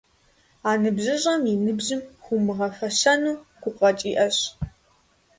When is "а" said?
0.69-0.71